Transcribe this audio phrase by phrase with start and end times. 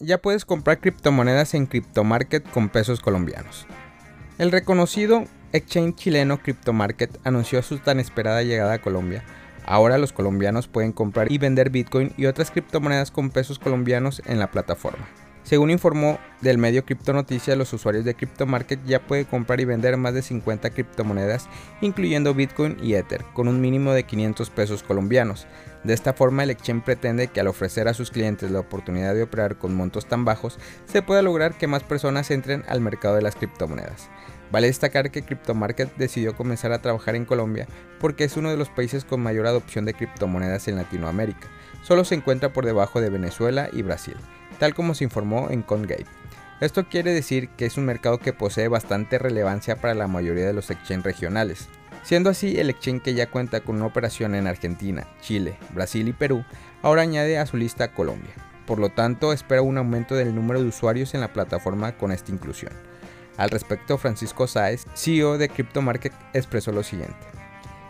[0.00, 3.66] ya puedes comprar criptomonedas en CryptoMarket con pesos colombianos.
[4.38, 9.24] El reconocido exchange chileno CryptoMarket anunció su tan esperada llegada a Colombia.
[9.64, 14.38] Ahora los colombianos pueden comprar y vender Bitcoin y otras criptomonedas con pesos colombianos en
[14.38, 15.06] la plataforma.
[15.44, 19.94] Según informó del medio Cripto Noticias, los usuarios de CryptoMarket ya pueden comprar y vender
[19.98, 21.48] más de 50 criptomonedas,
[21.82, 25.46] incluyendo Bitcoin y Ether, con un mínimo de 500 pesos colombianos.
[25.84, 29.24] De esta forma, el exchange pretende que al ofrecer a sus clientes la oportunidad de
[29.24, 33.22] operar con montos tan bajos, se pueda lograr que más personas entren al mercado de
[33.22, 34.08] las criptomonedas.
[34.50, 37.66] Vale destacar que CryptoMarket decidió comenzar a trabajar en Colombia
[38.00, 41.48] porque es uno de los países con mayor adopción de criptomonedas en Latinoamérica.
[41.82, 44.16] Solo se encuentra por debajo de Venezuela y Brasil
[44.58, 46.06] tal como se informó en Congate.
[46.60, 50.52] Esto quiere decir que es un mercado que posee bastante relevancia para la mayoría de
[50.52, 51.68] los exchanges regionales.
[52.02, 56.12] Siendo así, el exchange que ya cuenta con una operación en Argentina, Chile, Brasil y
[56.12, 56.44] Perú,
[56.82, 58.32] ahora añade a su lista Colombia.
[58.66, 62.30] Por lo tanto, espera un aumento del número de usuarios en la plataforma con esta
[62.30, 62.72] inclusión.
[63.36, 67.16] Al respecto, Francisco Sáez, CEO de CryptoMarket, expresó lo siguiente.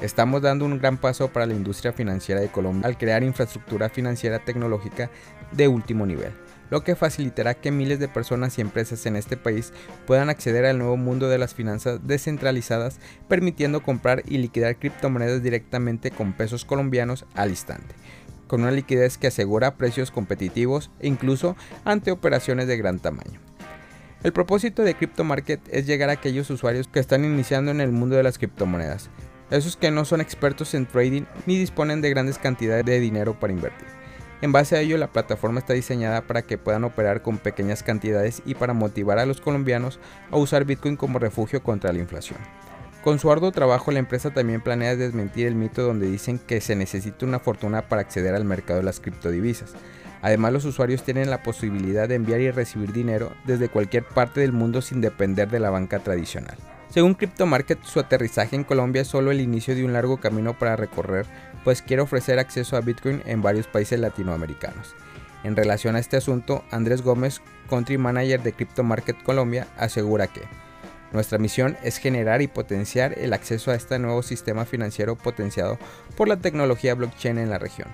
[0.00, 4.38] Estamos dando un gran paso para la industria financiera de Colombia al crear infraestructura financiera
[4.38, 5.10] tecnológica
[5.52, 6.32] de último nivel,
[6.70, 9.72] lo que facilitará que miles de personas y empresas en este país
[10.06, 16.10] puedan acceder al nuevo mundo de las finanzas descentralizadas, permitiendo comprar y liquidar criptomonedas directamente
[16.10, 17.94] con pesos colombianos al instante
[18.46, 23.40] con una liquidez que asegura precios competitivos e incluso ante operaciones de gran tamaño.
[24.22, 28.16] El propósito de CryptoMarket es llegar a aquellos usuarios que están iniciando en el mundo
[28.16, 29.10] de las criptomonedas,
[29.50, 33.52] esos que no son expertos en trading ni disponen de grandes cantidades de dinero para
[33.52, 33.86] invertir.
[34.42, 38.42] En base a ello, la plataforma está diseñada para que puedan operar con pequeñas cantidades
[38.44, 39.98] y para motivar a los colombianos
[40.30, 42.38] a usar Bitcoin como refugio contra la inflación.
[43.02, 46.76] Con su arduo trabajo, la empresa también planea desmentir el mito donde dicen que se
[46.76, 49.74] necesita una fortuna para acceder al mercado de las criptodivisas.
[50.22, 54.52] Además, los usuarios tienen la posibilidad de enviar y recibir dinero desde cualquier parte del
[54.52, 56.56] mundo sin depender de la banca tradicional.
[56.96, 60.76] Según CryptoMarket, su aterrizaje en Colombia es solo el inicio de un largo camino para
[60.76, 61.26] recorrer,
[61.62, 64.94] pues quiere ofrecer acceso a Bitcoin en varios países latinoamericanos.
[65.44, 70.40] En relación a este asunto, Andrés Gómez, Country Manager de CryptoMarket Colombia, asegura que
[71.12, 75.78] nuestra misión es generar y potenciar el acceso a este nuevo sistema financiero potenciado
[76.16, 77.88] por la tecnología blockchain en la región.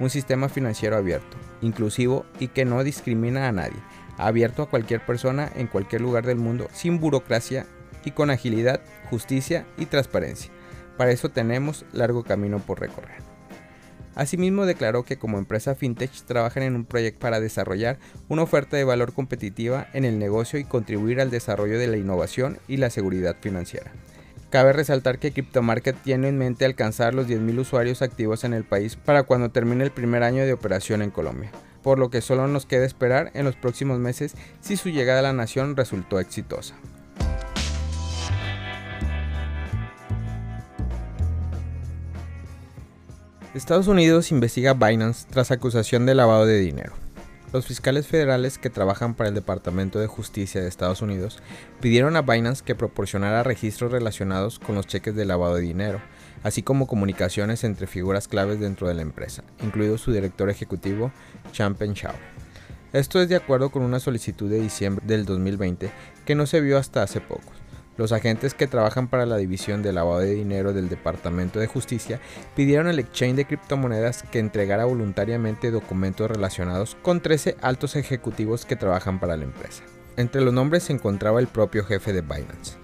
[0.00, 3.82] Un sistema financiero abierto, inclusivo y que no discrimina a nadie,
[4.16, 7.66] abierto a cualquier persona en cualquier lugar del mundo sin burocracia
[8.06, 8.80] y con agilidad,
[9.10, 10.50] justicia y transparencia.
[10.96, 13.26] Para eso tenemos largo camino por recorrer.
[14.14, 17.98] Asimismo declaró que como empresa fintech trabajan en un proyecto para desarrollar
[18.30, 22.58] una oferta de valor competitiva en el negocio y contribuir al desarrollo de la innovación
[22.66, 23.92] y la seguridad financiera.
[24.48, 28.96] Cabe resaltar que CryptoMarket tiene en mente alcanzar los 10.000 usuarios activos en el país
[28.96, 31.50] para cuando termine el primer año de operación en Colombia,
[31.82, 35.22] por lo que solo nos queda esperar en los próximos meses si su llegada a
[35.22, 36.74] la nación resultó exitosa.
[43.56, 46.92] Estados Unidos investiga Binance tras acusación de lavado de dinero.
[47.54, 51.38] Los fiscales federales que trabajan para el Departamento de Justicia de Estados Unidos
[51.80, 56.02] pidieron a Binance que proporcionara registros relacionados con los cheques de lavado de dinero,
[56.42, 61.10] así como comunicaciones entre figuras claves dentro de la empresa, incluido su director ejecutivo,
[61.52, 62.14] Champen Chao.
[62.92, 65.90] Esto es de acuerdo con una solicitud de diciembre del 2020
[66.26, 67.52] que no se vio hasta hace poco.
[67.96, 72.20] Los agentes que trabajan para la División de Lavado de Dinero del Departamento de Justicia
[72.54, 78.76] pidieron al exchange de criptomonedas que entregara voluntariamente documentos relacionados con 13 altos ejecutivos que
[78.76, 79.82] trabajan para la empresa.
[80.18, 82.76] Entre los nombres se encontraba el propio jefe de Binance.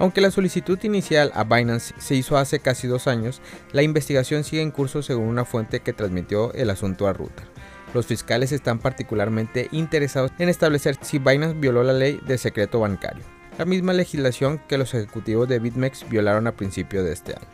[0.00, 4.62] Aunque la solicitud inicial a Binance se hizo hace casi dos años, la investigación sigue
[4.62, 7.46] en curso según una fuente que transmitió el asunto a Router.
[7.94, 13.41] Los fiscales están particularmente interesados en establecer si Binance violó la ley de secreto bancario
[13.62, 17.46] la misma legislación que los ejecutivos de BitMEX violaron a principios de este año.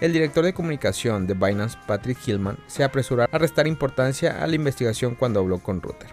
[0.00, 4.56] El director de comunicación de Binance, Patrick Hillman, se apresuró a restar importancia a la
[4.56, 6.08] investigación cuando habló con Router.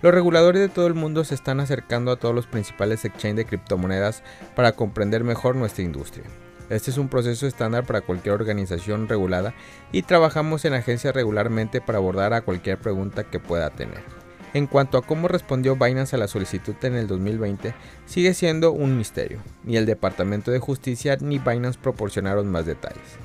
[0.00, 3.44] Los reguladores de todo el mundo se están acercando a todos los principales exchanges de
[3.44, 4.22] criptomonedas
[4.56, 6.24] para comprender mejor nuestra industria.
[6.70, 9.52] Este es un proceso estándar para cualquier organización regulada
[9.92, 14.21] y trabajamos en agencias regularmente para abordar a cualquier pregunta que pueda tener.
[14.54, 18.98] En cuanto a cómo respondió Binance a la solicitud en el 2020, sigue siendo un
[18.98, 19.38] misterio.
[19.64, 23.18] Ni el Departamento de Justicia ni Binance proporcionaron más detalles.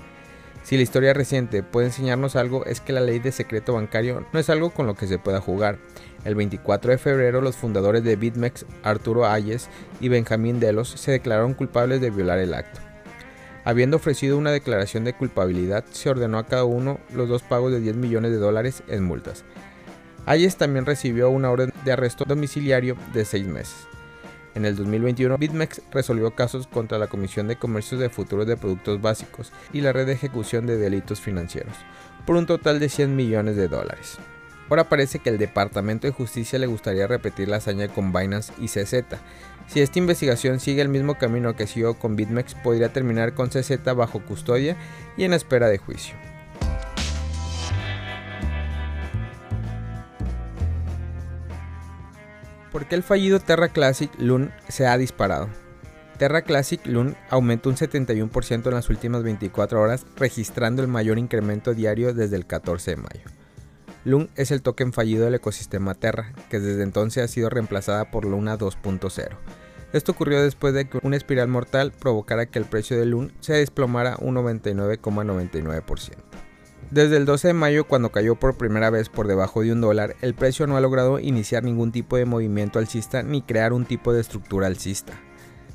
[0.63, 4.39] Si la historia reciente puede enseñarnos algo es que la ley de secreto bancario no
[4.39, 5.79] es algo con lo que se pueda jugar.
[6.25, 9.69] El 24 de febrero los fundadores de BitMEX, Arturo Ayes
[10.01, 12.81] y Benjamín Delos, se declararon culpables de violar el acto.
[13.63, 17.81] Habiendo ofrecido una declaración de culpabilidad, se ordenó a cada uno los dos pagos de
[17.81, 19.43] 10 millones de dólares en multas.
[20.27, 23.87] Hayes también recibió una orden de arresto domiciliario de seis meses.
[24.55, 28.99] En el 2021, BitMEX resolvió casos contra la Comisión de Comercio de Futuros de Productos
[29.01, 31.75] Básicos y la Red de Ejecución de Delitos Financieros,
[32.25, 34.17] por un total de 100 millones de dólares.
[34.69, 38.67] Ahora parece que el Departamento de Justicia le gustaría repetir la hazaña con Binance y
[38.67, 39.05] CZ.
[39.67, 43.81] Si esta investigación sigue el mismo camino que siguió con BitMEX, podría terminar con CZ
[43.95, 44.75] bajo custodia
[45.15, 46.15] y en espera de juicio.
[52.71, 55.47] ¿Por qué el fallido Terra Classic Loon se ha disparado?
[56.17, 61.73] Terra Classic Loon aumentó un 71% en las últimas 24 horas, registrando el mayor incremento
[61.73, 63.21] diario desde el 14 de mayo.
[64.03, 68.25] Loon es el token fallido del ecosistema Terra, que desde entonces ha sido reemplazada por
[68.25, 69.29] Luna 2.0.
[69.93, 73.53] Esto ocurrió después de que una espiral mortal provocara que el precio de Loon se
[73.53, 76.26] desplomara un 99,99%.
[76.89, 80.15] Desde el 12 de mayo, cuando cayó por primera vez por debajo de un dólar,
[80.21, 84.13] el precio no ha logrado iniciar ningún tipo de movimiento alcista ni crear un tipo
[84.13, 85.13] de estructura alcista.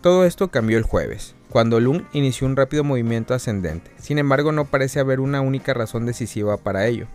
[0.01, 3.91] Todo esto cambió el jueves, cuando Lung inició un rápido movimiento ascendente.
[3.99, 7.09] Sin embargo, no parece haber una única razón decisiva para ello.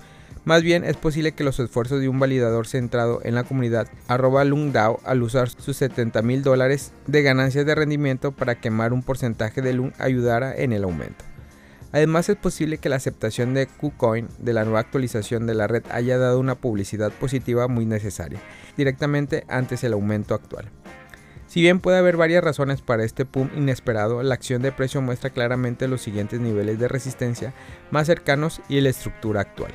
[0.45, 4.45] Más bien es posible que los esfuerzos de un validador centrado en la comunidad arroba
[4.45, 9.63] LungDAO al usar sus 70 mil dólares de ganancias de rendimiento para quemar un porcentaje
[9.63, 11.26] de Lung ayudara en el aumento.
[11.97, 15.81] Además es posible que la aceptación de KuCoin de la nueva actualización de la red
[15.89, 18.39] haya dado una publicidad positiva muy necesaria,
[18.77, 20.69] directamente antes del aumento actual.
[21.47, 25.31] Si bien puede haber varias razones para este pum inesperado, la acción de precio muestra
[25.31, 27.55] claramente los siguientes niveles de resistencia
[27.89, 29.71] más cercanos y la estructura actual.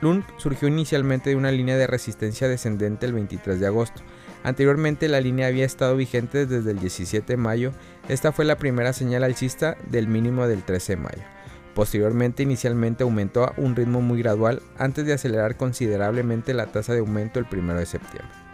[0.00, 4.00] LUN surgió inicialmente de una línea de resistencia descendente el 23 de agosto.
[4.42, 7.72] Anteriormente la línea había estado vigente desde el 17 de mayo.
[8.08, 11.37] Esta fue la primera señal alcista del mínimo del 13 de mayo.
[11.78, 16.98] Posteriormente, inicialmente aumentó a un ritmo muy gradual antes de acelerar considerablemente la tasa de
[16.98, 18.47] aumento el 1 de septiembre.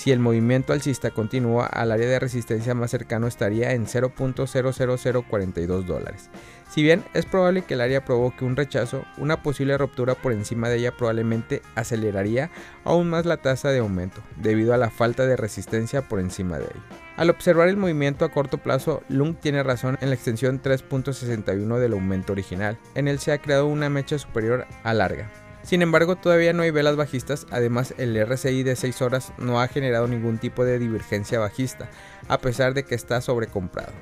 [0.00, 6.30] Si el movimiento alcista continúa, al área de resistencia más cercano estaría en 0.00042 dólares.
[6.70, 10.70] Si bien es probable que el área provoque un rechazo, una posible ruptura por encima
[10.70, 12.50] de ella probablemente aceleraría
[12.82, 16.64] aún más la tasa de aumento, debido a la falta de resistencia por encima de
[16.64, 16.82] ella.
[17.18, 21.92] Al observar el movimiento a corto plazo, Lung tiene razón en la extensión 3.61 del
[21.92, 22.78] aumento original.
[22.94, 25.30] En él se ha creado una mecha superior a larga.
[25.62, 29.68] Sin embargo, todavía no hay velas bajistas, además el RSI de 6 horas no ha
[29.68, 31.90] generado ningún tipo de divergencia bajista,
[32.28, 33.92] a pesar de que está sobrecomprado.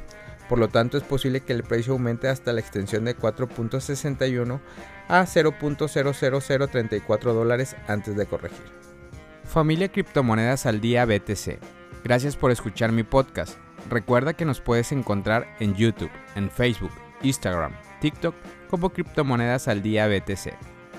[0.48, 4.60] Por lo tanto, es posible que el precio aumente hasta la extensión de 4.61
[5.08, 8.64] a 0.00034 dólares antes de corregir.
[9.44, 11.58] Familia Criptomonedas al Día BTC.
[12.04, 13.58] Gracias por escuchar mi podcast.
[13.90, 18.34] Recuerda que nos puedes encontrar en YouTube, en Facebook, Instagram, TikTok
[18.70, 20.77] como Criptomonedas al Día BTC.